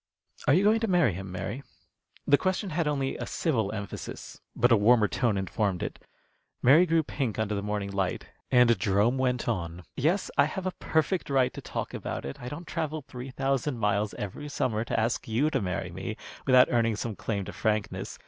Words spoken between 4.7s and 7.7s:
a warmer tone informed it. Mary grew pink under the